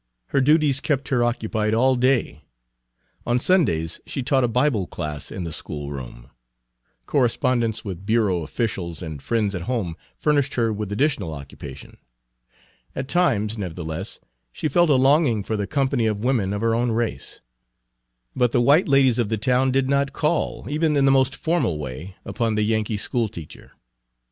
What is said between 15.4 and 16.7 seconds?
for the company of women of